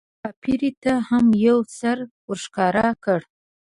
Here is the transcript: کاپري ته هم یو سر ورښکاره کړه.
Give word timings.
کاپري 0.21 0.71
ته 0.83 0.93
هم 1.09 1.25
یو 1.47 1.57
سر 1.79 1.97
ورښکاره 2.29 2.87
کړه. 3.03 3.27